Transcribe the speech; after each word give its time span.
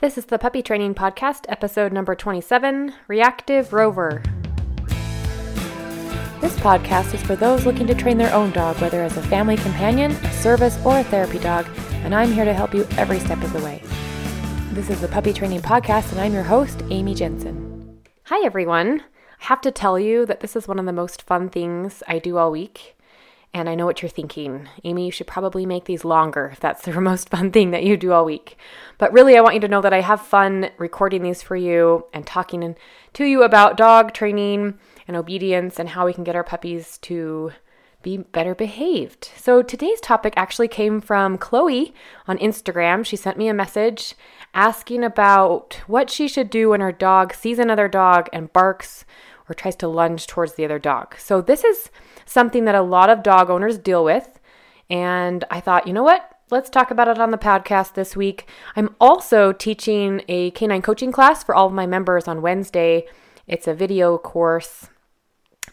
This 0.00 0.16
is 0.16 0.24
the 0.24 0.38
Puppy 0.38 0.62
Training 0.62 0.94
Podcast, 0.94 1.44
episode 1.50 1.92
number 1.92 2.14
27 2.14 2.94
Reactive 3.06 3.70
Rover. 3.74 4.22
This 6.40 6.56
podcast 6.60 7.12
is 7.12 7.22
for 7.22 7.36
those 7.36 7.66
looking 7.66 7.86
to 7.86 7.94
train 7.94 8.16
their 8.16 8.32
own 8.32 8.50
dog, 8.50 8.80
whether 8.80 9.02
as 9.02 9.18
a 9.18 9.22
family 9.24 9.58
companion, 9.58 10.12
a 10.12 10.32
service, 10.32 10.78
or 10.86 11.00
a 11.00 11.04
therapy 11.04 11.38
dog, 11.38 11.66
and 12.02 12.14
I'm 12.14 12.32
here 12.32 12.46
to 12.46 12.54
help 12.54 12.72
you 12.72 12.86
every 12.96 13.20
step 13.20 13.42
of 13.42 13.52
the 13.52 13.60
way. 13.60 13.82
This 14.72 14.88
is 14.88 15.02
the 15.02 15.08
Puppy 15.08 15.34
Training 15.34 15.60
Podcast, 15.60 16.12
and 16.12 16.20
I'm 16.22 16.32
your 16.32 16.44
host, 16.44 16.82
Amy 16.88 17.14
Jensen. 17.14 18.00
Hi, 18.22 18.42
everyone. 18.42 19.02
I 19.42 19.44
have 19.44 19.60
to 19.60 19.70
tell 19.70 19.98
you 19.98 20.24
that 20.24 20.40
this 20.40 20.56
is 20.56 20.66
one 20.66 20.78
of 20.78 20.86
the 20.86 20.94
most 20.94 21.20
fun 21.20 21.50
things 21.50 22.02
I 22.08 22.20
do 22.20 22.38
all 22.38 22.50
week. 22.50 22.96
And 23.52 23.68
I 23.68 23.74
know 23.74 23.84
what 23.84 24.00
you're 24.00 24.08
thinking. 24.08 24.68
Amy, 24.84 25.06
you 25.06 25.10
should 25.10 25.26
probably 25.26 25.66
make 25.66 25.84
these 25.84 26.04
longer 26.04 26.50
if 26.52 26.60
that's 26.60 26.82
the 26.82 27.00
most 27.00 27.28
fun 27.28 27.50
thing 27.50 27.72
that 27.72 27.84
you 27.84 27.96
do 27.96 28.12
all 28.12 28.24
week. 28.24 28.56
But 28.98 29.12
really, 29.12 29.36
I 29.36 29.40
want 29.40 29.54
you 29.54 29.60
to 29.60 29.68
know 29.68 29.80
that 29.80 29.92
I 29.92 30.02
have 30.02 30.20
fun 30.20 30.70
recording 30.78 31.22
these 31.22 31.42
for 31.42 31.56
you 31.56 32.06
and 32.12 32.26
talking 32.26 32.76
to 33.14 33.24
you 33.24 33.42
about 33.42 33.76
dog 33.76 34.12
training 34.12 34.78
and 35.08 35.16
obedience 35.16 35.78
and 35.78 35.90
how 35.90 36.06
we 36.06 36.12
can 36.12 36.24
get 36.24 36.36
our 36.36 36.44
puppies 36.44 36.98
to 36.98 37.52
be 38.02 38.16
better 38.16 38.54
behaved. 38.54 39.30
So 39.36 39.62
today's 39.62 40.00
topic 40.00 40.32
actually 40.36 40.68
came 40.68 41.00
from 41.00 41.36
Chloe 41.36 41.92
on 42.26 42.38
Instagram. 42.38 43.04
She 43.04 43.16
sent 43.16 43.36
me 43.36 43.48
a 43.48 43.54
message 43.54 44.14
asking 44.54 45.04
about 45.04 45.80
what 45.86 46.08
she 46.08 46.26
should 46.26 46.50
do 46.50 46.70
when 46.70 46.80
her 46.80 46.92
dog 46.92 47.34
sees 47.34 47.58
another 47.58 47.88
dog 47.88 48.28
and 48.32 48.52
barks 48.52 49.04
or 49.48 49.54
tries 49.54 49.76
to 49.76 49.88
lunge 49.88 50.26
towards 50.26 50.54
the 50.54 50.64
other 50.64 50.78
dog. 50.78 51.16
So 51.18 51.40
this 51.42 51.62
is 51.64 51.90
something 52.30 52.64
that 52.64 52.74
a 52.74 52.82
lot 52.82 53.10
of 53.10 53.22
dog 53.22 53.50
owners 53.50 53.76
deal 53.76 54.04
with. 54.04 54.38
And 54.88 55.44
I 55.50 55.60
thought, 55.60 55.86
you 55.86 55.92
know 55.92 56.02
what? 56.02 56.30
Let's 56.50 56.70
talk 56.70 56.90
about 56.90 57.08
it 57.08 57.18
on 57.18 57.30
the 57.30 57.38
podcast 57.38 57.94
this 57.94 58.16
week. 58.16 58.48
I'm 58.74 58.94
also 59.00 59.52
teaching 59.52 60.22
a 60.28 60.50
canine 60.52 60.82
coaching 60.82 61.12
class 61.12 61.44
for 61.44 61.54
all 61.54 61.66
of 61.66 61.72
my 61.72 61.86
members 61.86 62.26
on 62.26 62.42
Wednesday. 62.42 63.06
It's 63.46 63.68
a 63.68 63.74
video 63.74 64.16
course 64.18 64.88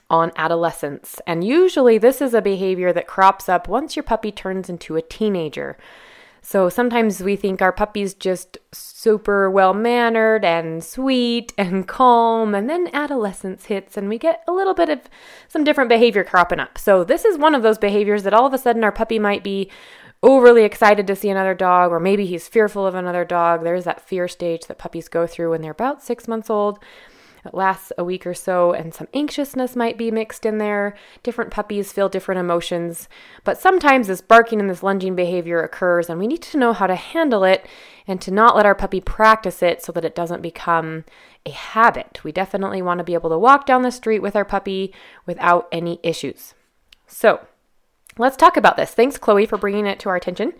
on 0.10 0.32
adolescence. 0.36 1.20
And 1.28 1.44
usually, 1.44 1.98
this 1.98 2.22
is 2.22 2.34
a 2.34 2.42
behavior 2.42 2.94
that 2.94 3.08
crops 3.08 3.50
up 3.50 3.68
once 3.68 3.96
your 3.96 4.04
puppy 4.04 4.32
turns 4.32 4.70
into 4.70 4.96
a 4.96 5.02
teenager. 5.02 5.78
So 6.48 6.70
sometimes 6.70 7.22
we 7.22 7.36
think 7.36 7.62
our 7.62 7.74
puppy's 7.74 8.14
just 8.14 8.58
super 8.72 9.52
well 9.52 9.74
mannered 9.74 10.46
and 10.46 10.82
sweet 10.82 11.52
and 11.58 11.86
calm, 11.86 12.56
and 12.56 12.70
then 12.70 12.90
adolescence 12.94 13.66
hits 13.66 13.98
and 13.98 14.08
we 14.08 14.18
get 14.18 14.46
a 14.48 14.54
little 14.54 14.74
bit 14.74 14.88
of 14.88 15.02
some 15.50 15.66
different 15.66 15.90
behavior 15.90 16.24
cropping 16.24 16.62
up. 16.62 16.78
So 16.78 17.04
this 17.04 17.26
is 17.26 17.38
one 17.38 17.54
of 17.54 17.64
those 17.64 17.78
behaviors 17.78 18.24
that 18.24 18.34
all 18.34 18.46
of 18.46 18.54
a 18.54 18.58
sudden 18.58 18.86
our 18.86 18.94
puppy 18.94 19.20
might 19.20 19.44
be 19.44 19.70
overly 20.24 20.64
excited 20.64 21.06
to 21.08 21.18
see 21.18 21.30
another 21.30 21.54
dog, 21.54 21.92
or 21.92 22.00
maybe 22.00 22.26
he's 22.26 22.48
fearful 22.48 22.86
of 22.86 22.96
another 22.96 23.26
dog. 23.26 23.66
There's 23.66 23.84
that 23.84 24.08
fear 24.08 24.30
stage 24.30 24.68
that 24.68 24.78
puppies 24.78 25.10
go 25.10 25.28
through 25.28 25.50
when 25.50 25.62
they're 25.62 25.72
about 25.72 26.02
six 26.02 26.30
months 26.30 26.50
old. 26.50 26.80
It 27.46 27.54
lasts 27.54 27.92
a 27.98 28.04
week 28.04 28.26
or 28.26 28.34
so, 28.34 28.74
and 28.74 28.94
some 28.94 29.08
anxiousness 29.14 29.76
might 29.76 29.98
be 29.98 30.12
mixed 30.12 30.46
in 30.46 30.58
there. 30.58 30.96
Different 31.24 31.52
puppies 31.52 31.92
feel 31.92 32.10
different 32.10 32.40
emotions, 32.40 33.08
but 33.44 33.60
sometimes 33.60 34.08
this 34.08 34.22
barking 34.22 34.60
and 34.60 34.70
this 34.70 34.84
lunging 34.84 35.16
behavior 35.16 35.62
occurs, 35.62 36.10
and 36.10 36.20
we 36.20 36.28
need 36.28 36.42
to 36.44 36.58
know 36.58 36.74
how 36.74 36.88
to 36.88 36.96
handle 36.96 37.44
it 37.44 37.66
and 38.08 38.22
to 38.22 38.32
not 38.32 38.56
let 38.56 38.66
our 38.66 38.76
puppy 38.76 39.02
practice 39.02 39.62
it 39.62 39.82
so 39.84 39.92
that 39.92 40.06
it 40.06 40.16
doesn't 40.16 40.42
become 40.42 41.06
a 41.46 41.52
habit. 41.52 42.24
We 42.24 42.32
definitely 42.32 42.82
want 42.82 43.00
to 43.00 43.04
be 43.04 43.14
able 43.14 43.30
to 43.30 43.38
walk 43.38 43.66
down 43.66 43.82
the 43.82 43.92
street 43.92 44.22
with 44.22 44.36
our 44.36 44.46
puppy 44.46 44.94
without 45.26 45.68
any 45.72 46.00
issues. 46.04 46.54
So, 47.06 47.46
let's 48.18 48.38
talk 48.38 48.58
about 48.58 48.78
this. 48.78 48.92
Thanks, 48.92 49.18
Chloe, 49.18 49.46
for 49.46 49.58
bringing 49.58 49.86
it 49.86 50.00
to 50.00 50.10
our 50.10 50.16
attention 50.16 50.54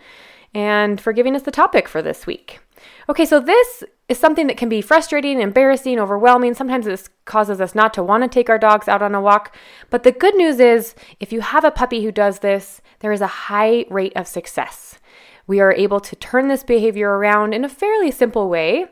and 0.54 1.00
for 1.00 1.12
giving 1.12 1.36
us 1.36 1.42
the 1.42 1.50
topic 1.50 1.88
for 1.88 2.02
this 2.02 2.26
week. 2.26 2.60
Okay, 3.08 3.24
so 3.24 3.40
this 3.40 3.84
is 4.08 4.18
something 4.18 4.46
that 4.46 4.56
can 4.56 4.68
be 4.68 4.80
frustrating, 4.80 5.40
embarrassing, 5.40 5.98
overwhelming. 5.98 6.54
Sometimes 6.54 6.86
this 6.86 7.08
causes 7.24 7.60
us 7.60 7.74
not 7.74 7.92
to 7.94 8.02
want 8.02 8.22
to 8.22 8.28
take 8.28 8.48
our 8.48 8.58
dogs 8.58 8.88
out 8.88 9.02
on 9.02 9.14
a 9.14 9.20
walk. 9.20 9.54
But 9.90 10.02
the 10.02 10.12
good 10.12 10.34
news 10.36 10.60
is, 10.60 10.94
if 11.20 11.32
you 11.32 11.40
have 11.40 11.64
a 11.64 11.70
puppy 11.70 12.04
who 12.04 12.12
does 12.12 12.38
this, 12.38 12.80
there 13.00 13.12
is 13.12 13.20
a 13.20 13.26
high 13.26 13.84
rate 13.90 14.14
of 14.16 14.26
success. 14.26 14.98
We 15.46 15.60
are 15.60 15.72
able 15.72 16.00
to 16.00 16.16
turn 16.16 16.48
this 16.48 16.64
behavior 16.64 17.10
around 17.10 17.54
in 17.54 17.64
a 17.64 17.68
fairly 17.68 18.10
simple 18.10 18.48
way. 18.48 18.86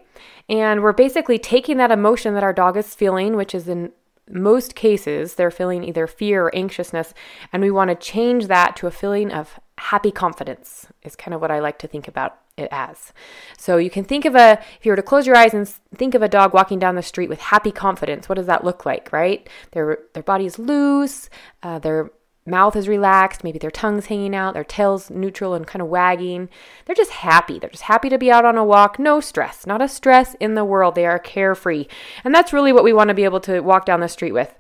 And 0.49 0.83
we're 0.83 0.93
basically 0.93 1.39
taking 1.39 1.77
that 1.79 1.91
emotion 1.91 2.35
that 2.35 2.45
our 2.45 2.53
dog 2.53 2.77
is 2.77 2.95
feeling, 2.95 3.37
which 3.37 3.55
is 3.55 3.69
in 3.69 3.93
most 4.29 4.75
cases, 4.75 5.35
they're 5.35 5.51
feeling 5.51 5.85
either 5.85 6.07
fear 6.07 6.47
or 6.47 6.55
anxiousness, 6.55 7.15
and 7.53 7.63
we 7.63 7.71
want 7.71 7.91
to 7.91 7.95
change 7.95 8.49
that 8.49 8.75
to 8.77 8.87
a 8.87 8.91
feeling 8.91 9.31
of 9.31 9.61
happy 9.79 10.11
confidence, 10.11 10.89
is 11.03 11.15
kind 11.15 11.35
of 11.35 11.41
what 11.41 11.51
I 11.51 11.61
like 11.61 11.79
to 11.81 11.87
think 11.87 12.09
about 12.09 12.39
it 12.57 12.69
as. 12.71 13.13
So 13.59 13.77
you 13.77 13.91
can 13.91 14.05
think 14.05 14.25
of 14.25 14.35
a, 14.35 14.59
if 14.79 14.87
you 14.87 14.93
were 14.93 14.97
to 14.97 15.03
close 15.03 15.27
your 15.27 15.37
eyes 15.37 15.55
and 15.55 15.69
think 15.95 16.15
of 16.15 16.23
a 16.23 16.29
dog 16.29 16.55
walking 16.55 16.79
down 16.79 16.95
the 16.95 17.03
street 17.03 17.29
with 17.29 17.41
happy 17.41 17.71
confidence, 17.71 18.29
what 18.29 18.37
does 18.37 18.47
that 18.47 18.65
look 18.65 18.87
like, 18.87 19.13
right? 19.13 19.49
Their, 19.73 19.99
their 20.15 20.23
body 20.23 20.47
is 20.47 20.59
loose, 20.59 21.29
uh, 21.63 21.79
their 21.79 22.11
mouth 22.47 22.77
is 22.77 22.89
relaxed, 22.89 23.45
maybe 23.45 23.59
their 23.59 23.71
tongue's 23.71 24.07
hanging 24.07 24.35
out, 24.35 24.55
their 24.55 24.65
tail's 24.65 25.11
neutral 25.11 25.55
and 25.55 25.67
kind 25.67 25.83
of 25.83 25.89
wagging. 25.89 26.49
They're 26.85 26.95
just 26.95 27.11
happy. 27.11 27.59
They're 27.59 27.71
just 27.71 27.85
happy 27.85 28.09
to 28.09 28.19
be 28.19 28.31
out 28.31 28.45
on 28.45 28.57
a 28.57 28.65
walk. 28.65 28.99
No 28.99 29.21
stress, 29.21 29.67
not 29.67 29.83
a 29.83 29.89
stress 29.89 30.35
in 30.35 30.55
the 30.55 30.65
world. 30.65 30.95
They 30.95 31.07
are 31.07 31.19
carefree. 31.19 31.87
And 32.25 32.35
that's 32.35 32.53
really 32.53 32.73
what 32.73 32.85
we 32.85 32.93
want 32.93 33.09
to 33.09 33.15
be 33.15 33.25
able 33.25 33.41
to 33.41 33.61
walk 33.61 33.85
down 33.85 34.01
the 34.01 34.09
street 34.09 34.33
with 34.33 34.55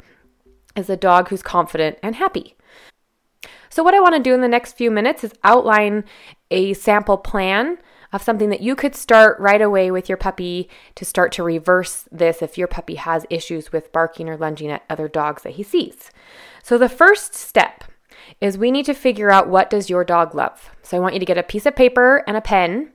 is 0.74 0.90
a 0.90 0.96
dog 0.96 1.28
who's 1.28 1.42
confident 1.42 1.98
and 2.02 2.16
happy. 2.16 2.54
So, 3.70 3.82
what 3.82 3.94
I 3.94 4.00
want 4.00 4.14
to 4.14 4.22
do 4.22 4.34
in 4.34 4.40
the 4.40 4.48
next 4.48 4.76
few 4.76 4.90
minutes 4.90 5.24
is 5.24 5.32
outline 5.44 6.04
a 6.50 6.74
sample 6.74 7.18
plan 7.18 7.78
of 8.12 8.22
something 8.22 8.50
that 8.50 8.60
you 8.60 8.76
could 8.76 8.94
start 8.94 9.38
right 9.38 9.60
away 9.60 9.90
with 9.90 10.08
your 10.08 10.18
puppy 10.18 10.68
to 10.94 11.04
start 11.04 11.32
to 11.32 11.42
reverse 11.42 12.08
this 12.10 12.42
if 12.42 12.56
your 12.56 12.68
puppy 12.68 12.96
has 12.96 13.26
issues 13.30 13.72
with 13.72 13.92
barking 13.92 14.28
or 14.28 14.36
lunging 14.36 14.70
at 14.70 14.84
other 14.88 15.08
dogs 15.08 15.42
that 15.42 15.54
he 15.54 15.62
sees. 15.62 16.10
So, 16.62 16.78
the 16.78 16.88
first 16.88 17.34
step 17.34 17.84
is 18.40 18.58
we 18.58 18.70
need 18.70 18.86
to 18.86 18.94
figure 18.94 19.30
out 19.30 19.48
what 19.48 19.70
does 19.70 19.90
your 19.90 20.04
dog 20.04 20.34
love. 20.34 20.70
So, 20.82 20.96
I 20.96 21.00
want 21.00 21.14
you 21.14 21.20
to 21.20 21.26
get 21.26 21.38
a 21.38 21.42
piece 21.42 21.66
of 21.66 21.76
paper 21.76 22.24
and 22.26 22.36
a 22.36 22.40
pen, 22.40 22.92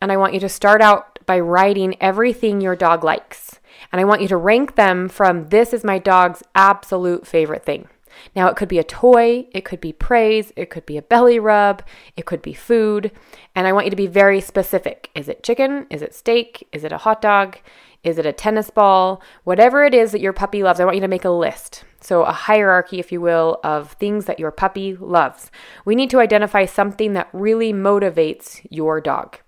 and 0.00 0.12
I 0.12 0.16
want 0.16 0.34
you 0.34 0.40
to 0.40 0.48
start 0.48 0.80
out 0.80 1.18
by 1.26 1.40
writing 1.40 1.96
everything 2.00 2.60
your 2.60 2.76
dog 2.76 3.04
likes. 3.04 3.60
And 3.92 4.00
I 4.00 4.04
want 4.04 4.22
you 4.22 4.28
to 4.28 4.36
rank 4.36 4.76
them 4.76 5.08
from 5.08 5.48
this 5.48 5.72
is 5.72 5.84
my 5.84 5.98
dog's 5.98 6.42
absolute 6.54 7.26
favorite 7.26 7.64
thing. 7.64 7.88
Now, 8.34 8.48
it 8.48 8.56
could 8.56 8.68
be 8.68 8.78
a 8.78 8.84
toy, 8.84 9.46
it 9.52 9.64
could 9.64 9.80
be 9.80 9.92
praise, 9.92 10.52
it 10.56 10.70
could 10.70 10.86
be 10.86 10.96
a 10.96 11.02
belly 11.02 11.38
rub, 11.38 11.82
it 12.16 12.26
could 12.26 12.42
be 12.42 12.54
food. 12.54 13.10
And 13.54 13.66
I 13.66 13.72
want 13.72 13.86
you 13.86 13.90
to 13.90 13.96
be 13.96 14.06
very 14.06 14.40
specific. 14.40 15.10
Is 15.14 15.28
it 15.28 15.42
chicken? 15.42 15.86
Is 15.90 16.02
it 16.02 16.14
steak? 16.14 16.68
Is 16.72 16.84
it 16.84 16.92
a 16.92 16.98
hot 16.98 17.22
dog? 17.22 17.58
Is 18.06 18.18
it 18.18 18.26
a 18.26 18.32
tennis 18.32 18.70
ball? 18.70 19.20
Whatever 19.42 19.84
it 19.84 19.92
is 19.92 20.12
that 20.12 20.20
your 20.20 20.32
puppy 20.32 20.62
loves, 20.62 20.78
I 20.78 20.84
want 20.84 20.94
you 20.94 21.00
to 21.00 21.08
make 21.08 21.24
a 21.24 21.30
list. 21.30 21.84
So, 22.00 22.22
a 22.22 22.30
hierarchy, 22.30 23.00
if 23.00 23.10
you 23.10 23.20
will, 23.20 23.58
of 23.64 23.92
things 23.94 24.26
that 24.26 24.38
your 24.38 24.52
puppy 24.52 24.94
loves. 24.94 25.50
We 25.84 25.96
need 25.96 26.10
to 26.10 26.20
identify 26.20 26.66
something 26.66 27.14
that 27.14 27.28
really 27.32 27.72
motivates 27.72 28.64
your 28.70 29.00
dog. 29.00 29.38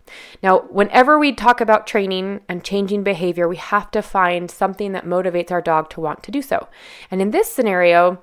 Now, 0.42 0.62
whenever 0.62 1.20
we 1.20 1.32
talk 1.32 1.60
about 1.60 1.86
training 1.86 2.40
and 2.48 2.64
changing 2.64 3.04
behavior, 3.04 3.46
we 3.46 3.58
have 3.58 3.92
to 3.92 4.02
find 4.02 4.50
something 4.50 4.90
that 4.90 5.04
motivates 5.04 5.52
our 5.52 5.62
dog 5.62 5.88
to 5.90 6.00
want 6.00 6.24
to 6.24 6.32
do 6.32 6.42
so. 6.42 6.66
And 7.12 7.22
in 7.22 7.30
this 7.30 7.52
scenario, 7.52 8.20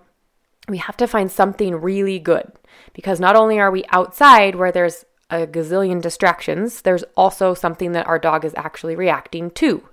we 0.67 0.77
have 0.77 0.97
to 0.97 1.07
find 1.07 1.31
something 1.31 1.75
really 1.75 2.19
good 2.19 2.51
because 2.93 3.19
not 3.19 3.35
only 3.35 3.59
are 3.59 3.71
we 3.71 3.83
outside 3.89 4.55
where 4.55 4.71
there's 4.71 5.05
a 5.29 5.47
gazillion 5.47 6.01
distractions, 6.01 6.81
there's 6.81 7.03
also 7.15 7.53
something 7.53 7.91
that 7.93 8.07
our 8.07 8.19
dog 8.19 8.45
is 8.45 8.53
actually 8.55 8.95
reacting 8.95 9.49
to. 9.51 9.87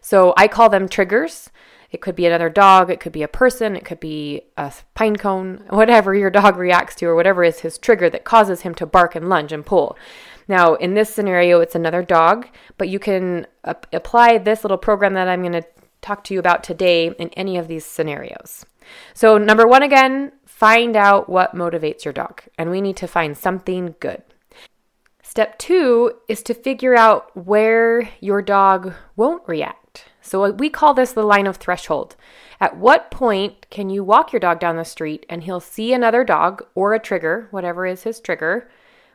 So 0.00 0.34
I 0.36 0.48
call 0.48 0.68
them 0.68 0.88
triggers. 0.88 1.50
It 1.90 2.00
could 2.00 2.16
be 2.16 2.26
another 2.26 2.50
dog, 2.50 2.90
it 2.90 2.98
could 2.98 3.12
be 3.12 3.22
a 3.22 3.28
person, 3.28 3.76
it 3.76 3.84
could 3.84 4.00
be 4.00 4.42
a 4.56 4.72
pine 4.94 5.14
cone, 5.14 5.64
whatever 5.68 6.12
your 6.12 6.30
dog 6.30 6.56
reacts 6.56 6.96
to, 6.96 7.06
or 7.06 7.14
whatever 7.14 7.44
is 7.44 7.60
his 7.60 7.78
trigger 7.78 8.10
that 8.10 8.24
causes 8.24 8.62
him 8.62 8.74
to 8.76 8.86
bark 8.86 9.14
and 9.14 9.28
lunge 9.28 9.52
and 9.52 9.64
pull. 9.64 9.96
Now, 10.48 10.74
in 10.74 10.94
this 10.94 11.14
scenario, 11.14 11.60
it's 11.60 11.76
another 11.76 12.02
dog, 12.02 12.48
but 12.78 12.88
you 12.88 12.98
can 12.98 13.46
uh, 13.62 13.74
apply 13.92 14.38
this 14.38 14.64
little 14.64 14.76
program 14.76 15.14
that 15.14 15.28
I'm 15.28 15.40
going 15.40 15.52
to 15.52 15.64
talk 16.02 16.24
to 16.24 16.34
you 16.34 16.40
about 16.40 16.64
today 16.64 17.06
in 17.18 17.30
any 17.30 17.56
of 17.56 17.68
these 17.68 17.86
scenarios. 17.86 18.66
So, 19.12 19.38
number 19.38 19.66
one, 19.66 19.82
again, 19.82 20.32
find 20.46 20.96
out 20.96 21.28
what 21.28 21.54
motivates 21.54 22.04
your 22.04 22.12
dog, 22.12 22.42
and 22.58 22.70
we 22.70 22.80
need 22.80 22.96
to 22.98 23.06
find 23.06 23.36
something 23.36 23.94
good. 24.00 24.22
Step 25.22 25.58
two 25.58 26.12
is 26.28 26.42
to 26.44 26.54
figure 26.54 26.94
out 26.94 27.36
where 27.36 28.08
your 28.20 28.40
dog 28.40 28.94
won't 29.16 29.42
react. 29.48 30.04
So, 30.20 30.44
uh, 30.44 30.50
we 30.50 30.70
call 30.70 30.94
this 30.94 31.12
the 31.12 31.22
line 31.22 31.46
of 31.46 31.56
threshold. 31.56 32.16
At 32.60 32.76
what 32.76 33.10
point 33.10 33.66
can 33.70 33.90
you 33.90 34.04
walk 34.04 34.32
your 34.32 34.40
dog 34.40 34.60
down 34.60 34.76
the 34.76 34.84
street 34.84 35.26
and 35.28 35.42
he'll 35.42 35.60
see 35.60 35.92
another 35.92 36.24
dog 36.24 36.62
or 36.74 36.94
a 36.94 36.98
trigger, 37.00 37.48
whatever 37.50 37.84
is 37.84 38.04
his 38.04 38.20
trigger, 38.20 38.70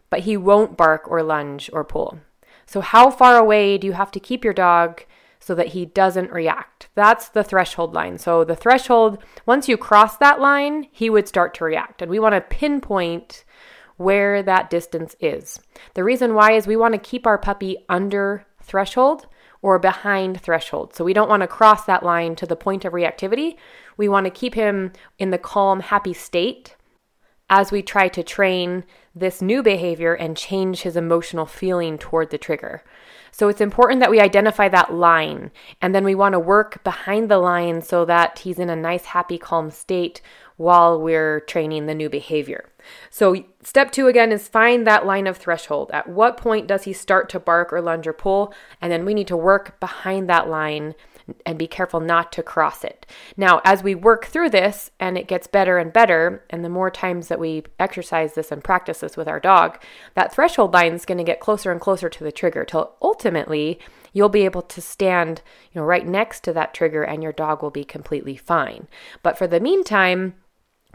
but 0.09 0.21
he 0.21 0.35
won't 0.35 0.77
bark 0.77 1.09
or 1.09 1.23
lunge 1.23 1.69
or 1.73 1.83
pull? 1.83 2.19
So, 2.65 2.81
how 2.81 3.09
far 3.09 3.37
away 3.37 3.77
do 3.77 3.87
you 3.87 3.93
have 3.93 4.11
to 4.11 4.19
keep 4.19 4.43
your 4.43 4.53
dog 4.53 5.03
so 5.39 5.55
that 5.55 5.67
he 5.67 5.85
doesn't 5.85 6.31
react. 6.31 6.89
That's 6.95 7.29
the 7.29 7.43
threshold 7.43 7.93
line. 7.93 8.17
So 8.17 8.43
the 8.43 8.55
threshold, 8.55 9.19
once 9.45 9.69
you 9.69 9.77
cross 9.77 10.17
that 10.17 10.39
line, 10.39 10.87
he 10.91 11.09
would 11.09 11.27
start 11.27 11.53
to 11.55 11.63
react. 11.63 12.01
And 12.01 12.11
we 12.11 12.19
want 12.19 12.35
to 12.35 12.41
pinpoint 12.41 13.45
where 13.97 14.43
that 14.43 14.69
distance 14.69 15.15
is. 15.19 15.59
The 15.93 16.03
reason 16.03 16.33
why 16.33 16.51
is 16.51 16.67
we 16.67 16.77
want 16.77 16.93
to 16.93 16.99
keep 16.99 17.25
our 17.25 17.37
puppy 17.37 17.77
under 17.87 18.45
threshold 18.61 19.27
or 19.61 19.79
behind 19.79 20.39
threshold. 20.39 20.93
So 20.93 21.03
we 21.03 21.13
don't 21.13 21.29
want 21.29 21.41
to 21.41 21.47
cross 21.47 21.85
that 21.85 22.03
line 22.03 22.35
to 22.37 22.45
the 22.45 22.55
point 22.55 22.85
of 22.85 22.93
reactivity. 22.93 23.57
We 23.97 24.07
want 24.07 24.25
to 24.25 24.31
keep 24.31 24.55
him 24.55 24.93
in 25.17 25.31
the 25.31 25.37
calm, 25.37 25.81
happy 25.81 26.13
state 26.13 26.75
as 27.49 27.71
we 27.71 27.81
try 27.81 28.07
to 28.09 28.23
train 28.23 28.85
this 29.19 29.41
new 29.41 29.61
behavior 29.61 30.13
and 30.13 30.35
change 30.35 30.81
his 30.81 30.95
emotional 30.95 31.45
feeling 31.45 31.97
toward 31.97 32.29
the 32.29 32.37
trigger. 32.37 32.83
So 33.31 33.47
it's 33.47 33.61
important 33.61 33.99
that 33.99 34.11
we 34.11 34.19
identify 34.19 34.69
that 34.69 34.93
line 34.93 35.51
and 35.81 35.93
then 35.93 36.03
we 36.03 36.15
want 36.15 36.33
to 36.33 36.39
work 36.39 36.83
behind 36.83 37.29
the 37.29 37.37
line 37.37 37.81
so 37.81 38.05
that 38.05 38.39
he's 38.39 38.59
in 38.59 38.69
a 38.69 38.75
nice, 38.75 39.05
happy, 39.05 39.37
calm 39.37 39.69
state 39.71 40.21
while 40.57 40.99
we're 40.99 41.39
training 41.39 41.85
the 41.85 41.95
new 41.95 42.09
behavior. 42.09 42.69
So, 43.09 43.45
step 43.63 43.91
two 43.91 44.07
again 44.07 44.31
is 44.31 44.49
find 44.49 44.85
that 44.85 45.05
line 45.05 45.25
of 45.25 45.37
threshold. 45.37 45.89
At 45.93 46.09
what 46.09 46.35
point 46.35 46.67
does 46.67 46.83
he 46.83 46.91
start 46.91 47.29
to 47.29 47.39
bark 47.39 47.71
or 47.71 47.81
lunge 47.81 48.07
or 48.07 48.13
pull? 48.13 48.53
And 48.81 48.91
then 48.91 49.05
we 49.05 49.13
need 49.13 49.27
to 49.27 49.37
work 49.37 49.79
behind 49.79 50.29
that 50.29 50.49
line 50.49 50.95
and 51.45 51.57
be 51.57 51.67
careful 51.67 51.99
not 51.99 52.31
to 52.33 52.43
cross 52.43 52.83
it. 52.83 53.05
Now, 53.37 53.61
as 53.63 53.83
we 53.83 53.95
work 53.95 54.25
through 54.25 54.49
this 54.49 54.91
and 54.99 55.17
it 55.17 55.27
gets 55.27 55.47
better 55.47 55.77
and 55.77 55.91
better, 55.91 56.43
and 56.49 56.63
the 56.63 56.69
more 56.69 56.89
times 56.89 57.27
that 57.27 57.39
we 57.39 57.63
exercise 57.79 58.33
this 58.33 58.51
and 58.51 58.63
practice 58.63 58.99
this 58.99 59.17
with 59.17 59.27
our 59.27 59.39
dog, 59.39 59.81
that 60.15 60.33
threshold 60.33 60.73
line 60.73 60.93
is 60.93 61.05
going 61.05 61.17
to 61.17 61.23
get 61.23 61.39
closer 61.39 61.71
and 61.71 61.81
closer 61.81 62.09
to 62.09 62.23
the 62.23 62.31
trigger 62.31 62.65
till 62.65 62.95
ultimately 63.01 63.79
you'll 64.13 64.29
be 64.29 64.45
able 64.45 64.63
to 64.63 64.81
stand, 64.81 65.41
you 65.71 65.79
know, 65.79 65.85
right 65.85 66.07
next 66.07 66.43
to 66.43 66.53
that 66.53 66.73
trigger 66.73 67.03
and 67.03 67.21
your 67.21 67.33
dog 67.33 67.61
will 67.61 67.69
be 67.69 67.83
completely 67.83 68.35
fine. 68.35 68.87
But 69.23 69.37
for 69.37 69.47
the 69.47 69.59
meantime, 69.59 70.35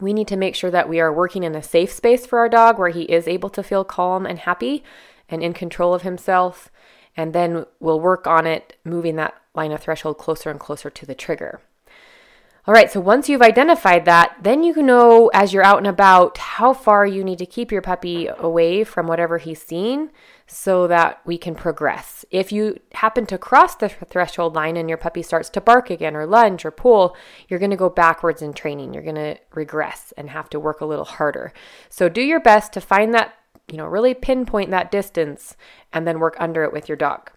we 0.00 0.12
need 0.12 0.28
to 0.28 0.36
make 0.36 0.54
sure 0.54 0.70
that 0.70 0.88
we 0.88 1.00
are 1.00 1.12
working 1.12 1.44
in 1.44 1.54
a 1.54 1.62
safe 1.62 1.92
space 1.92 2.26
for 2.26 2.38
our 2.40 2.48
dog 2.48 2.78
where 2.78 2.88
he 2.88 3.02
is 3.02 3.28
able 3.28 3.50
to 3.50 3.62
feel 3.62 3.84
calm 3.84 4.26
and 4.26 4.40
happy 4.40 4.82
and 5.28 5.42
in 5.42 5.52
control 5.52 5.94
of 5.94 6.02
himself. 6.02 6.70
And 7.16 7.32
then 7.32 7.66
we'll 7.80 8.00
work 8.00 8.26
on 8.26 8.46
it, 8.46 8.76
moving 8.84 9.16
that 9.16 9.34
line 9.54 9.72
of 9.72 9.80
threshold 9.80 10.18
closer 10.18 10.50
and 10.50 10.58
closer 10.58 10.90
to 10.90 11.06
the 11.06 11.14
trigger. 11.14 11.60
All 12.66 12.72
right, 12.72 12.90
so 12.90 12.98
once 12.98 13.28
you've 13.28 13.42
identified 13.42 14.06
that, 14.06 14.36
then 14.40 14.62
you 14.62 14.82
know 14.82 15.30
as 15.34 15.52
you're 15.52 15.62
out 15.62 15.76
and 15.76 15.86
about 15.86 16.38
how 16.38 16.72
far 16.72 17.06
you 17.06 17.22
need 17.22 17.36
to 17.40 17.46
keep 17.46 17.70
your 17.70 17.82
puppy 17.82 18.26
away 18.26 18.84
from 18.84 19.06
whatever 19.06 19.36
he's 19.36 19.60
seeing 19.60 20.08
so 20.46 20.86
that 20.86 21.20
we 21.26 21.36
can 21.36 21.54
progress. 21.54 22.24
If 22.30 22.52
you 22.52 22.80
happen 22.92 23.26
to 23.26 23.36
cross 23.36 23.74
the 23.74 23.90
threshold 23.90 24.54
line 24.54 24.78
and 24.78 24.88
your 24.88 24.96
puppy 24.96 25.20
starts 25.20 25.50
to 25.50 25.60
bark 25.60 25.90
again 25.90 26.16
or 26.16 26.26
lunge 26.26 26.64
or 26.64 26.70
pull, 26.70 27.14
you're 27.48 27.60
going 27.60 27.70
to 27.70 27.76
go 27.76 27.90
backwards 27.90 28.40
in 28.40 28.54
training. 28.54 28.94
You're 28.94 29.02
going 29.02 29.14
to 29.16 29.36
regress 29.54 30.14
and 30.16 30.30
have 30.30 30.48
to 30.48 30.58
work 30.58 30.80
a 30.80 30.86
little 30.86 31.04
harder. 31.04 31.52
So 31.90 32.08
do 32.08 32.22
your 32.22 32.40
best 32.40 32.72
to 32.72 32.80
find 32.80 33.12
that, 33.12 33.34
you 33.70 33.76
know, 33.76 33.86
really 33.86 34.14
pinpoint 34.14 34.70
that 34.70 34.90
distance 34.90 35.56
and 35.92 36.06
then 36.06 36.20
work 36.20 36.36
under 36.38 36.64
it 36.64 36.72
with 36.72 36.88
your 36.88 36.96
dog. 36.96 37.30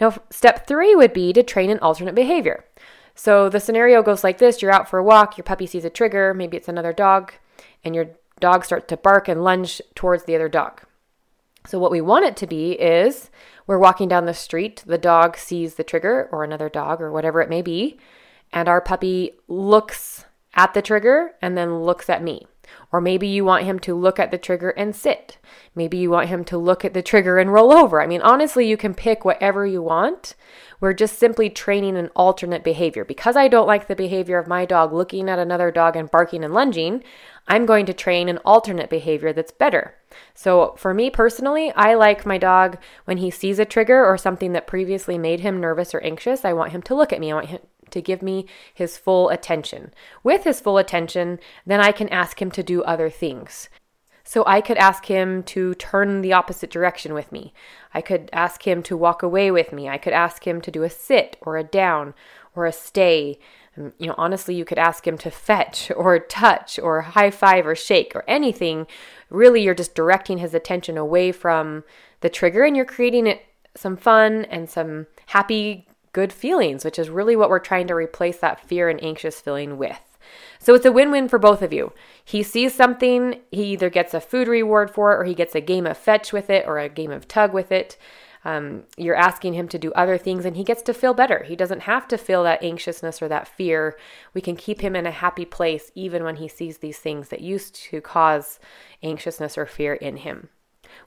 Now, 0.00 0.14
step 0.30 0.66
three 0.66 0.94
would 0.94 1.12
be 1.12 1.32
to 1.32 1.42
train 1.42 1.70
an 1.70 1.78
alternate 1.78 2.14
behavior. 2.14 2.64
So 3.14 3.48
the 3.48 3.60
scenario 3.60 4.02
goes 4.02 4.24
like 4.24 4.38
this 4.38 4.62
you're 4.62 4.72
out 4.72 4.88
for 4.88 4.98
a 4.98 5.04
walk, 5.04 5.36
your 5.36 5.44
puppy 5.44 5.66
sees 5.66 5.84
a 5.84 5.90
trigger, 5.90 6.34
maybe 6.34 6.56
it's 6.56 6.68
another 6.68 6.92
dog, 6.92 7.32
and 7.84 7.94
your 7.94 8.10
dog 8.40 8.64
starts 8.64 8.86
to 8.88 8.96
bark 8.96 9.28
and 9.28 9.44
lunge 9.44 9.80
towards 9.94 10.24
the 10.24 10.34
other 10.34 10.48
dog. 10.48 10.82
So, 11.66 11.78
what 11.78 11.90
we 11.90 12.00
want 12.00 12.24
it 12.24 12.36
to 12.38 12.46
be 12.46 12.72
is 12.72 13.30
we're 13.66 13.78
walking 13.78 14.08
down 14.08 14.24
the 14.24 14.34
street, 14.34 14.82
the 14.86 14.98
dog 14.98 15.36
sees 15.36 15.74
the 15.74 15.84
trigger 15.84 16.28
or 16.32 16.42
another 16.42 16.68
dog 16.68 17.00
or 17.00 17.12
whatever 17.12 17.40
it 17.40 17.50
may 17.50 17.62
be, 17.62 17.98
and 18.52 18.68
our 18.68 18.80
puppy 18.80 19.32
looks 19.46 20.24
at 20.54 20.74
the 20.74 20.82
trigger 20.82 21.32
and 21.42 21.56
then 21.56 21.80
looks 21.80 22.08
at 22.08 22.22
me. 22.22 22.46
Or 22.92 23.00
maybe 23.00 23.28
you 23.28 23.44
want 23.44 23.64
him 23.64 23.78
to 23.80 23.94
look 23.94 24.18
at 24.18 24.30
the 24.30 24.38
trigger 24.38 24.70
and 24.70 24.94
sit. 24.94 25.38
Maybe 25.74 25.98
you 25.98 26.10
want 26.10 26.28
him 26.28 26.44
to 26.46 26.58
look 26.58 26.84
at 26.84 26.92
the 26.92 27.02
trigger 27.02 27.38
and 27.38 27.52
roll 27.52 27.72
over. 27.72 28.02
I 28.02 28.06
mean, 28.06 28.20
honestly, 28.22 28.66
you 28.66 28.76
can 28.76 28.94
pick 28.94 29.24
whatever 29.24 29.64
you 29.64 29.80
want. 29.80 30.34
We're 30.80 30.94
just 30.94 31.18
simply 31.18 31.50
training 31.50 31.96
an 31.96 32.10
alternate 32.16 32.64
behavior. 32.64 33.04
Because 33.04 33.36
I 33.36 33.46
don't 33.46 33.66
like 33.66 33.86
the 33.86 33.94
behavior 33.94 34.38
of 34.38 34.48
my 34.48 34.64
dog 34.64 34.92
looking 34.92 35.28
at 35.28 35.38
another 35.38 35.70
dog 35.70 35.94
and 35.94 36.10
barking 36.10 36.42
and 36.42 36.52
lunging, 36.52 37.04
I'm 37.46 37.66
going 37.66 37.86
to 37.86 37.94
train 37.94 38.28
an 38.28 38.38
alternate 38.38 38.90
behavior 38.90 39.32
that's 39.32 39.52
better. 39.52 39.94
So, 40.34 40.74
for 40.76 40.92
me 40.92 41.10
personally, 41.10 41.72
I 41.72 41.94
like 41.94 42.26
my 42.26 42.38
dog 42.38 42.78
when 43.04 43.18
he 43.18 43.30
sees 43.30 43.58
a 43.58 43.64
trigger 43.64 44.04
or 44.04 44.18
something 44.18 44.52
that 44.52 44.66
previously 44.66 45.18
made 45.18 45.40
him 45.40 45.60
nervous 45.60 45.94
or 45.94 46.00
anxious, 46.00 46.44
I 46.44 46.52
want 46.52 46.72
him 46.72 46.82
to 46.82 46.94
look 46.94 47.12
at 47.12 47.20
me. 47.20 47.30
I 47.30 47.34
want 47.34 47.46
him 47.46 47.60
to 47.90 48.02
give 48.02 48.22
me 48.22 48.46
his 48.72 48.96
full 48.96 49.28
attention. 49.28 49.92
With 50.22 50.44
his 50.44 50.60
full 50.60 50.78
attention, 50.78 51.38
then 51.66 51.80
I 51.80 51.92
can 51.92 52.08
ask 52.08 52.40
him 52.40 52.50
to 52.52 52.62
do 52.62 52.82
other 52.82 53.10
things. 53.10 53.68
So 54.24 54.44
I 54.46 54.60
could 54.60 54.76
ask 54.76 55.06
him 55.06 55.42
to 55.44 55.74
turn 55.74 56.20
the 56.20 56.32
opposite 56.32 56.70
direction 56.70 57.14
with 57.14 57.32
me. 57.32 57.52
I 57.92 58.00
could 58.00 58.30
ask 58.32 58.66
him 58.66 58.82
to 58.84 58.96
walk 58.96 59.24
away 59.24 59.50
with 59.50 59.72
me. 59.72 59.88
I 59.88 59.98
could 59.98 60.12
ask 60.12 60.46
him 60.46 60.60
to 60.60 60.70
do 60.70 60.84
a 60.84 60.88
sit 60.90 61.36
or 61.40 61.56
a 61.56 61.64
down 61.64 62.14
or 62.54 62.64
a 62.64 62.72
stay. 62.72 63.38
Um, 63.76 63.92
you 63.98 64.06
know, 64.06 64.14
honestly, 64.16 64.54
you 64.54 64.64
could 64.64 64.78
ask 64.78 65.06
him 65.06 65.18
to 65.18 65.30
fetch 65.32 65.90
or 65.96 66.18
touch 66.18 66.78
or 66.78 67.00
high 67.00 67.32
five 67.32 67.66
or 67.66 67.74
shake 67.74 68.14
or 68.14 68.24
anything. 68.28 68.86
Really, 69.30 69.62
you're 69.62 69.74
just 69.74 69.96
directing 69.96 70.38
his 70.38 70.54
attention 70.54 70.96
away 70.96 71.32
from 71.32 71.82
the 72.20 72.30
trigger 72.30 72.62
and 72.62 72.76
you're 72.76 72.84
creating 72.84 73.26
it 73.26 73.42
some 73.74 73.96
fun 73.96 74.44
and 74.44 74.68
some 74.68 75.06
happy 75.26 75.86
good 76.12 76.32
feelings, 76.32 76.84
which 76.84 76.98
is 76.98 77.10
really 77.10 77.36
what 77.36 77.50
we're 77.50 77.58
trying 77.58 77.86
to 77.88 77.94
replace 77.94 78.38
that 78.38 78.60
fear 78.60 78.88
and 78.88 79.02
anxious 79.02 79.40
feeling 79.40 79.78
with. 79.78 80.00
So 80.58 80.74
it's 80.74 80.86
a 80.86 80.92
win 80.92 81.10
win 81.10 81.28
for 81.28 81.38
both 81.38 81.62
of 81.62 81.72
you. 81.72 81.92
He 82.24 82.42
sees 82.42 82.74
something, 82.74 83.40
he 83.50 83.72
either 83.72 83.90
gets 83.90 84.14
a 84.14 84.20
food 84.20 84.48
reward 84.48 84.90
for 84.90 85.12
it, 85.12 85.16
or 85.16 85.24
he 85.24 85.34
gets 85.34 85.54
a 85.54 85.60
game 85.60 85.86
of 85.86 85.96
fetch 85.96 86.32
with 86.32 86.50
it, 86.50 86.66
or 86.66 86.78
a 86.78 86.88
game 86.88 87.10
of 87.10 87.26
tug 87.26 87.52
with 87.52 87.72
it. 87.72 87.96
Um, 88.44 88.84
you're 88.96 89.16
asking 89.16 89.52
him 89.52 89.68
to 89.68 89.78
do 89.78 89.92
other 89.92 90.16
things, 90.16 90.44
and 90.44 90.56
he 90.56 90.64
gets 90.64 90.82
to 90.82 90.94
feel 90.94 91.12
better. 91.12 91.44
He 91.44 91.56
doesn't 91.56 91.80
have 91.80 92.08
to 92.08 92.16
feel 92.16 92.42
that 92.44 92.62
anxiousness 92.62 93.20
or 93.20 93.28
that 93.28 93.48
fear. 93.48 93.98
We 94.32 94.40
can 94.40 94.56
keep 94.56 94.80
him 94.80 94.96
in 94.96 95.06
a 95.06 95.10
happy 95.10 95.44
place 95.44 95.90
even 95.94 96.24
when 96.24 96.36
he 96.36 96.48
sees 96.48 96.78
these 96.78 96.98
things 96.98 97.28
that 97.28 97.40
used 97.40 97.74
to 97.74 98.00
cause 98.00 98.58
anxiousness 99.02 99.58
or 99.58 99.66
fear 99.66 99.94
in 99.94 100.18
him. 100.18 100.48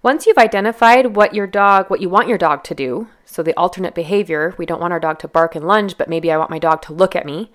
Once 0.02 0.26
you've 0.26 0.38
identified 0.38 1.16
what 1.16 1.34
your 1.34 1.48
dog, 1.48 1.90
what 1.90 2.02
you 2.02 2.10
want 2.10 2.28
your 2.28 2.38
dog 2.38 2.64
to 2.64 2.76
do, 2.76 3.08
so 3.26 3.42
the 3.42 3.58
alternate 3.58 3.96
behavior, 3.96 4.54
we 4.58 4.66
don't 4.66 4.82
want 4.82 4.94
our 4.94 5.00
dog 5.00 5.20
to 5.20 5.28
bark 5.28 5.56
and 5.56 5.66
lunge, 5.66 5.98
but 5.98 6.10
maybe 6.10 6.32
I 6.32 6.38
want 6.38 6.50
my 6.50 6.60
dog 6.60 6.82
to 6.84 6.94
look 6.94 7.16
at 7.16 7.26
me, 7.26 7.52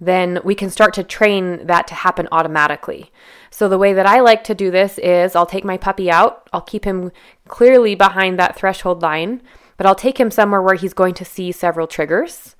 then 0.00 0.40
we 0.44 0.54
can 0.54 0.70
start 0.70 0.94
to 0.94 1.04
train 1.04 1.66
that 1.66 1.86
to 1.86 1.94
happen 1.94 2.28
automatically. 2.32 3.12
So 3.50 3.68
the 3.68 3.78
way 3.78 3.92
that 3.92 4.06
I 4.06 4.20
like 4.20 4.42
to 4.44 4.54
do 4.54 4.70
this 4.70 4.98
is 4.98 5.36
I'll 5.36 5.46
take 5.46 5.64
my 5.64 5.76
puppy 5.76 6.10
out, 6.10 6.48
I'll 6.52 6.60
keep 6.60 6.84
him 6.84 7.12
clearly 7.46 7.94
behind 7.94 8.38
that 8.38 8.56
threshold 8.56 9.02
line, 9.02 9.42
but 9.76 9.86
I'll 9.86 9.94
take 9.94 10.18
him 10.18 10.30
somewhere 10.30 10.62
where 10.62 10.74
he's 10.74 10.94
going 10.94 11.14
to 11.14 11.24
see 11.24 11.52
several 11.52 11.86
triggers, 11.86 12.56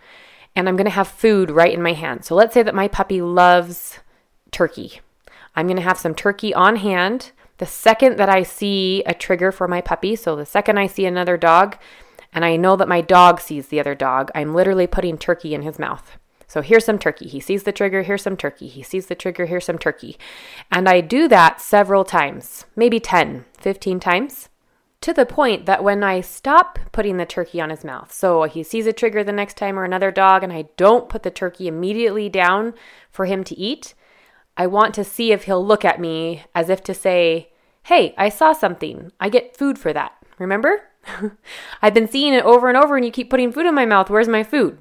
and 0.54 0.68
I'm 0.68 0.76
going 0.76 0.84
to 0.84 0.90
have 0.90 1.08
food 1.08 1.50
right 1.50 1.72
in 1.72 1.82
my 1.82 1.92
hand. 1.92 2.24
So 2.24 2.34
let's 2.34 2.54
say 2.54 2.62
that 2.62 2.74
my 2.74 2.88
puppy 2.88 3.22
loves 3.22 3.98
turkey. 4.50 5.00
I'm 5.56 5.66
going 5.66 5.76
to 5.76 5.82
have 5.82 5.98
some 5.98 6.14
turkey 6.14 6.52
on 6.54 6.76
hand 6.76 7.32
the 7.62 7.66
second 7.66 8.16
that 8.16 8.28
I 8.28 8.42
see 8.42 9.04
a 9.06 9.14
trigger 9.14 9.52
for 9.52 9.68
my 9.68 9.80
puppy, 9.80 10.16
so 10.16 10.34
the 10.34 10.44
second 10.44 10.78
I 10.78 10.88
see 10.88 11.06
another 11.06 11.36
dog, 11.36 11.76
and 12.32 12.44
I 12.44 12.56
know 12.56 12.74
that 12.74 12.88
my 12.88 13.00
dog 13.00 13.40
sees 13.40 13.68
the 13.68 13.78
other 13.78 13.94
dog, 13.94 14.32
I'm 14.34 14.52
literally 14.52 14.88
putting 14.88 15.16
turkey 15.16 15.54
in 15.54 15.62
his 15.62 15.78
mouth. 15.78 16.18
So 16.48 16.60
here's 16.60 16.84
some 16.84 16.98
turkey. 16.98 17.28
He 17.28 17.38
sees 17.38 17.62
the 17.62 17.70
trigger, 17.70 18.02
here's 18.02 18.22
some 18.22 18.36
turkey. 18.36 18.66
He 18.66 18.82
sees 18.82 19.06
the 19.06 19.14
trigger, 19.14 19.46
here's 19.46 19.66
some 19.66 19.78
turkey. 19.78 20.18
And 20.72 20.88
I 20.88 21.02
do 21.02 21.28
that 21.28 21.60
several 21.60 22.04
times, 22.04 22.64
maybe 22.74 22.98
10, 22.98 23.44
15 23.60 24.00
times, 24.00 24.48
to 25.00 25.12
the 25.12 25.24
point 25.24 25.64
that 25.66 25.84
when 25.84 26.02
I 26.02 26.20
stop 26.20 26.80
putting 26.90 27.16
the 27.16 27.24
turkey 27.24 27.60
on 27.60 27.70
his 27.70 27.84
mouth, 27.84 28.12
so 28.12 28.42
he 28.42 28.64
sees 28.64 28.88
a 28.88 28.92
trigger 28.92 29.22
the 29.22 29.30
next 29.30 29.56
time 29.56 29.78
or 29.78 29.84
another 29.84 30.10
dog, 30.10 30.42
and 30.42 30.52
I 30.52 30.64
don't 30.76 31.08
put 31.08 31.22
the 31.22 31.30
turkey 31.30 31.68
immediately 31.68 32.28
down 32.28 32.74
for 33.12 33.26
him 33.26 33.44
to 33.44 33.56
eat, 33.56 33.94
I 34.56 34.66
want 34.66 34.94
to 34.94 35.04
see 35.04 35.30
if 35.30 35.44
he'll 35.44 35.64
look 35.64 35.84
at 35.84 36.00
me 36.00 36.42
as 36.56 36.68
if 36.68 36.82
to 36.82 36.92
say, 36.92 37.51
Hey, 37.84 38.14
I 38.16 38.28
saw 38.28 38.52
something. 38.52 39.10
I 39.18 39.28
get 39.28 39.56
food 39.56 39.78
for 39.78 39.92
that. 39.92 40.12
Remember? 40.38 40.82
I've 41.82 41.94
been 41.94 42.08
seeing 42.08 42.32
it 42.32 42.44
over 42.44 42.68
and 42.68 42.76
over, 42.76 42.96
and 42.96 43.04
you 43.04 43.10
keep 43.10 43.28
putting 43.28 43.50
food 43.50 43.66
in 43.66 43.74
my 43.74 43.86
mouth. 43.86 44.08
Where's 44.08 44.28
my 44.28 44.44
food? 44.44 44.78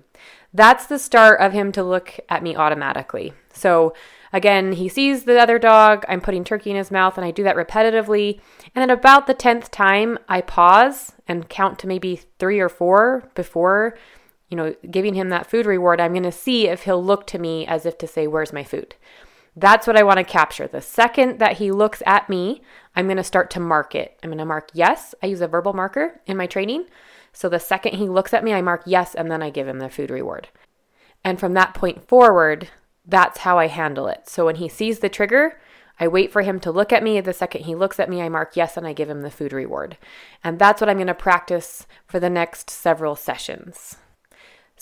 That's 0.53 0.85
the 0.85 0.99
start 0.99 1.39
of 1.39 1.53
him 1.53 1.71
to 1.71 1.83
look 1.83 2.19
at 2.29 2.43
me 2.43 2.55
automatically. 2.55 3.33
So, 3.53 3.93
again, 4.31 4.73
he 4.73 4.87
sees 4.87 5.23
the 5.23 5.39
other 5.39 5.57
dog. 5.57 6.05
I'm 6.07 6.21
putting 6.21 6.43
turkey 6.43 6.69
in 6.69 6.75
his 6.75 6.91
mouth, 6.91 7.17
and 7.17 7.25
I 7.25 7.31
do 7.31 7.43
that 7.43 7.55
repetitively. 7.55 8.39
And 8.75 8.81
then, 8.81 8.89
about 8.91 9.25
the 9.25 9.33
10th 9.33 9.69
time, 9.69 10.19
I 10.29 10.41
pause 10.41 11.13
and 11.27 11.49
count 11.49 11.79
to 11.79 11.87
maybe 11.87 12.21
three 12.37 12.59
or 12.59 12.69
four 12.69 13.31
before, 13.33 13.97
you 14.49 14.57
know, 14.57 14.75
giving 14.91 15.15
him 15.15 15.29
that 15.29 15.49
food 15.49 15.65
reward. 15.65 15.99
I'm 15.99 16.13
going 16.13 16.23
to 16.23 16.31
see 16.31 16.67
if 16.67 16.83
he'll 16.83 17.03
look 17.03 17.25
to 17.27 17.39
me 17.39 17.65
as 17.65 17.85
if 17.85 17.97
to 17.99 18.07
say, 18.07 18.27
Where's 18.27 18.53
my 18.53 18.63
food? 18.63 18.95
That's 19.55 19.85
what 19.85 19.97
I 19.97 20.03
want 20.03 20.17
to 20.17 20.23
capture. 20.23 20.67
The 20.67 20.81
second 20.81 21.39
that 21.39 21.57
he 21.57 21.71
looks 21.71 22.01
at 22.05 22.29
me, 22.29 22.61
I'm 22.95 23.05
going 23.05 23.17
to 23.17 23.23
start 23.23 23.49
to 23.51 23.59
mark 23.59 23.95
it. 23.95 24.17
I'm 24.23 24.29
going 24.29 24.37
to 24.37 24.45
mark 24.45 24.69
yes. 24.73 25.13
I 25.21 25.27
use 25.27 25.41
a 25.41 25.47
verbal 25.47 25.73
marker 25.73 26.21
in 26.25 26.37
my 26.37 26.47
training. 26.47 26.85
So 27.33 27.49
the 27.49 27.59
second 27.59 27.95
he 27.95 28.07
looks 28.07 28.33
at 28.33 28.43
me, 28.43 28.53
I 28.53 28.61
mark 28.61 28.83
yes, 28.85 29.15
and 29.15 29.29
then 29.29 29.41
I 29.41 29.49
give 29.49 29.67
him 29.67 29.79
the 29.79 29.89
food 29.89 30.09
reward. 30.09 30.49
And 31.23 31.39
from 31.39 31.53
that 31.53 31.73
point 31.73 32.07
forward, 32.07 32.69
that's 33.05 33.39
how 33.39 33.57
I 33.57 33.67
handle 33.67 34.07
it. 34.07 34.27
So 34.27 34.45
when 34.45 34.55
he 34.55 34.69
sees 34.69 34.99
the 34.99 35.09
trigger, 35.09 35.59
I 35.99 36.07
wait 36.07 36.31
for 36.31 36.41
him 36.41 36.59
to 36.61 36.71
look 36.71 36.91
at 36.91 37.03
me. 37.03 37.19
The 37.21 37.33
second 37.33 37.65
he 37.65 37.75
looks 37.75 37.99
at 37.99 38.09
me, 38.09 38.21
I 38.21 38.29
mark 38.29 38.55
yes 38.55 38.75
and 38.75 38.87
I 38.87 38.93
give 38.93 39.09
him 39.09 39.21
the 39.21 39.29
food 39.29 39.53
reward. 39.53 39.97
And 40.43 40.57
that's 40.57 40.81
what 40.81 40.89
I'm 40.89 40.97
going 40.97 41.07
to 41.07 41.13
practice 41.13 41.85
for 42.07 42.19
the 42.19 42.29
next 42.29 42.69
several 42.69 43.15
sessions. 43.15 43.97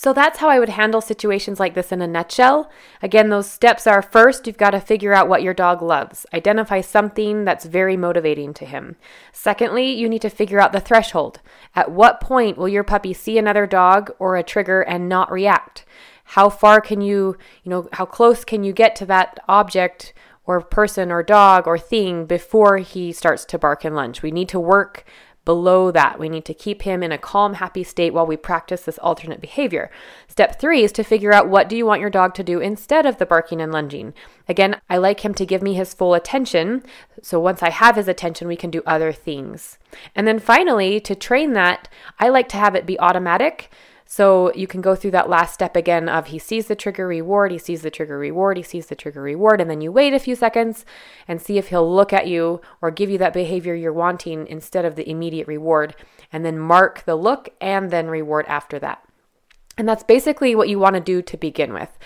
So 0.02 0.14
that's 0.14 0.40
how 0.40 0.48
I 0.48 0.60
would 0.60 0.70
handle 0.70 1.02
situations 1.02 1.60
like 1.60 1.74
this 1.74 1.92
in 1.92 2.02
a 2.02 2.08
nutshell. 2.08 2.72
Again, 3.02 3.28
those 3.28 3.52
steps 3.52 3.86
are 3.86 4.02
first, 4.02 4.48
you've 4.48 4.56
got 4.56 4.70
to 4.70 4.80
figure 4.80 5.12
out 5.12 5.28
what 5.28 5.44
your 5.44 5.54
dog 5.54 5.82
loves. 5.82 6.26
Identify 6.34 6.80
something 6.80 7.44
that's 7.44 7.66
very 7.66 7.98
motivating 7.98 8.54
to 8.54 8.66
him. 8.66 8.96
Secondly, 9.34 9.92
you 9.92 10.08
need 10.08 10.22
to 10.22 10.30
figure 10.30 10.62
out 10.62 10.72
the 10.72 10.80
threshold. 10.80 11.42
At 11.76 11.92
what 11.92 12.22
point 12.22 12.58
will 12.58 12.70
your 12.70 12.86
puppy 12.86 13.12
see 13.12 13.38
another 13.38 13.68
dog 13.68 14.10
or 14.20 14.38
a 14.38 14.42
trigger 14.42 14.80
and 14.80 15.10
not 15.10 15.30
react? 15.30 15.84
How 16.24 16.48
far 16.48 16.80
can 16.80 17.02
you, 17.02 17.36
you 17.66 17.70
know, 17.70 17.90
how 17.92 18.06
close 18.06 18.46
can 18.46 18.64
you 18.64 18.72
get 18.72 18.96
to 18.96 19.06
that 19.08 19.38
object 19.50 20.14
or 20.46 20.62
person 20.62 21.12
or 21.12 21.24
dog 21.24 21.68
or 21.68 21.78
thing 21.78 22.26
before 22.26 22.78
he 22.78 23.12
starts 23.12 23.44
to 23.44 23.60
bark 23.60 23.84
and 23.84 23.98
lunge? 23.98 24.22
We 24.22 24.32
need 24.32 24.48
to 24.48 24.62
work 24.62 25.04
below 25.50 25.90
that. 25.90 26.20
We 26.20 26.30
need 26.30 26.46
to 26.46 26.54
keep 26.54 26.84
him 26.84 27.02
in 27.02 27.12
a 27.12 27.18
calm, 27.18 27.56
happy 27.56 27.84
state 27.84 28.14
while 28.14 28.28
we 28.28 28.38
practice 28.38 28.82
this 28.82 29.00
alternate 29.00 29.42
behavior. 29.42 29.90
Step 30.28 30.60
three 30.60 30.84
is 30.84 30.92
to 30.92 31.04
figure 31.04 31.34
out 31.34 31.50
what 31.50 31.68
do 31.68 31.76
you 31.76 31.88
want 31.88 32.02
your 32.02 32.12
dog 32.12 32.36
to 32.36 32.44
do 32.44 32.60
instead 32.60 33.08
of 33.08 33.18
the 33.18 33.26
barking 33.26 33.60
and 33.60 33.72
lunging. 33.72 34.14
Again, 34.48 34.80
I 34.92 34.98
like 34.98 35.22
him 35.22 35.34
to 35.34 35.48
give 35.48 35.64
me 35.64 35.74
his 35.74 35.96
full 35.96 36.14
attention. 36.14 36.84
So 37.24 37.40
once 37.40 37.64
I 37.64 37.72
have 37.72 37.96
his 37.96 38.08
attention, 38.08 38.48
we 38.48 38.56
can 38.56 38.70
do 38.70 38.84
other 38.86 39.12
things. 39.12 39.80
And 40.16 40.28
then 40.28 40.38
finally, 40.38 41.00
to 41.00 41.16
train 41.16 41.54
that, 41.54 41.90
I 42.20 42.30
like 42.30 42.48
to 42.50 42.58
have 42.58 42.76
it 42.76 42.86
be 42.86 43.00
automatic. 43.00 43.72
So 44.12 44.52
you 44.56 44.66
can 44.66 44.82
go 44.82 44.96
through 44.96 45.12
that 45.12 45.30
last 45.30 45.54
step 45.54 45.76
again 45.76 46.10
of 46.10 46.28
he 46.28 46.40
sees 46.40 46.66
the 46.66 46.76
trigger 46.76 47.06
reward, 47.06 47.52
he 47.52 47.60
sees 47.60 47.84
the 47.84 47.92
trigger 47.92 48.18
reward, 48.18 48.58
he 48.58 48.64
sees 48.64 48.88
the 48.88 48.96
trigger 48.96 49.22
reward, 49.22 49.62
and 49.62 49.70
then 49.70 49.82
you 49.82 49.92
wait 49.92 50.16
a 50.16 50.20
few 50.20 50.36
seconds 50.36 50.84
and 51.28 51.40
see 51.40 51.60
if 51.60 51.68
he'll 51.68 51.96
look 51.96 52.12
at 52.12 52.26
you 52.26 52.60
or 52.82 52.90
give 52.90 53.12
you 53.12 53.20
that 53.20 53.34
behavior 53.34 53.76
you're 53.76 53.94
wanting 53.94 54.48
instead 54.48 54.84
of 54.84 54.96
the 54.96 55.08
immediate 55.08 55.48
reward, 55.48 55.96
and 56.34 56.44
then 56.44 56.58
mark 56.58 57.04
the 57.06 57.16
look 57.16 57.50
and 57.62 57.92
then 57.92 58.08
reward 58.08 58.48
after 58.48 58.80
that. 58.80 59.04
And 59.80 59.88
that's 59.88 60.04
basically 60.04 60.56
what 60.56 60.68
you 60.68 60.78
want 60.78 60.96
to 60.96 61.00
do 61.00 61.22
to 61.22 61.38
begin 61.38 61.72
with. 61.72 61.98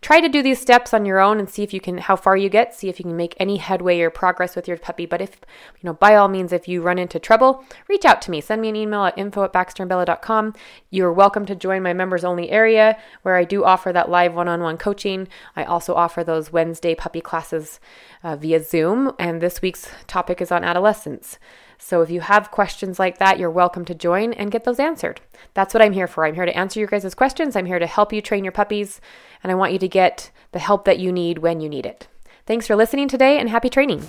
Try 0.00 0.20
to 0.20 0.28
do 0.28 0.42
these 0.42 0.60
steps 0.60 0.92
on 0.92 1.06
your 1.06 1.20
own 1.20 1.38
and 1.38 1.48
see 1.48 1.62
if 1.62 1.72
you 1.72 1.80
can 1.80 1.98
how 1.98 2.16
far 2.16 2.36
you 2.36 2.48
get, 2.48 2.74
see 2.74 2.88
if 2.88 2.98
you 2.98 3.04
can 3.04 3.16
make 3.16 3.36
any 3.38 3.58
headway 3.58 4.00
or 4.00 4.10
progress 4.10 4.56
with 4.56 4.66
your 4.66 4.76
puppy. 4.76 5.06
But 5.06 5.20
if, 5.20 5.40
you 5.80 5.86
know, 5.86 5.92
by 5.92 6.16
all 6.16 6.26
means, 6.26 6.52
if 6.52 6.66
you 6.66 6.82
run 6.82 6.98
into 6.98 7.20
trouble, 7.20 7.64
reach 7.86 8.04
out 8.04 8.22
to 8.22 8.32
me. 8.32 8.40
Send 8.40 8.60
me 8.60 8.70
an 8.70 8.74
email 8.74 9.04
at 9.04 9.16
info 9.16 9.44
at 9.44 9.52
baxterandbella.com. 9.52 10.54
You're 10.90 11.12
welcome 11.12 11.46
to 11.46 11.54
join 11.54 11.84
my 11.84 11.92
members 11.92 12.24
only 12.24 12.50
area 12.50 12.98
where 13.22 13.36
I 13.36 13.44
do 13.44 13.62
offer 13.62 13.92
that 13.92 14.10
live 14.10 14.34
one 14.34 14.48
on 14.48 14.60
one 14.60 14.76
coaching. 14.76 15.28
I 15.54 15.62
also 15.62 15.94
offer 15.94 16.24
those 16.24 16.52
Wednesday 16.52 16.96
puppy 16.96 17.20
classes 17.20 17.78
uh, 18.24 18.34
via 18.34 18.64
Zoom. 18.64 19.12
And 19.20 19.40
this 19.40 19.62
week's 19.62 19.88
topic 20.08 20.40
is 20.40 20.50
on 20.50 20.64
adolescence. 20.64 21.38
So 21.84 22.00
if 22.00 22.10
you 22.10 22.20
have 22.20 22.52
questions 22.52 23.00
like 23.00 23.18
that, 23.18 23.40
you're 23.40 23.50
welcome 23.50 23.84
to 23.86 23.94
join 23.94 24.32
and 24.34 24.52
get 24.52 24.62
those 24.62 24.78
answered. 24.78 25.20
That's 25.52 25.74
what 25.74 25.82
I'm 25.82 25.92
here 25.92 26.06
for. 26.06 26.24
I'm 26.24 26.36
here 26.36 26.46
to 26.46 26.56
answer 26.56 26.78
your 26.78 26.88
guys' 26.88 27.12
questions. 27.12 27.56
I'm 27.56 27.66
here 27.66 27.80
to 27.80 27.88
help 27.88 28.12
you 28.12 28.22
train 28.22 28.44
your 28.44 28.52
puppies, 28.52 29.00
and 29.42 29.50
I 29.50 29.56
want 29.56 29.72
you 29.72 29.80
to 29.80 29.88
get 29.88 30.30
the 30.52 30.60
help 30.60 30.84
that 30.84 31.00
you 31.00 31.10
need 31.10 31.38
when 31.38 31.60
you 31.60 31.68
need 31.68 31.84
it. 31.84 32.06
Thanks 32.46 32.68
for 32.68 32.76
listening 32.76 33.08
today 33.08 33.40
and 33.40 33.48
happy 33.48 33.68
training. 33.68 34.06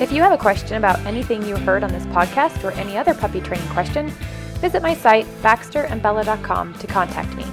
If 0.00 0.12
you 0.12 0.22
have 0.22 0.32
a 0.32 0.38
question 0.38 0.76
about 0.76 1.00
anything 1.00 1.42
you 1.42 1.56
heard 1.56 1.82
on 1.82 1.90
this 1.90 2.06
podcast 2.06 2.62
or 2.62 2.70
any 2.72 2.96
other 2.96 3.12
puppy 3.12 3.40
training 3.40 3.68
question, 3.70 4.10
visit 4.60 4.80
my 4.80 4.94
site, 4.94 5.26
baxterandbella.com, 5.42 6.74
to 6.74 6.86
contact 6.86 7.34
me. 7.34 7.44